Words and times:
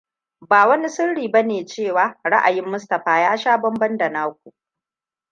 Ba 0.49 0.67
wani 0.67 0.89
sirri 0.89 1.27
bane 1.31 1.65
cewa 1.65 2.15
ra'ayin 2.23 2.65
Mustapha 2.65 3.19
ya 3.19 3.37
sha 3.37 3.57
bamban 3.57 3.97
da 3.97 4.09
naku. 4.09 4.53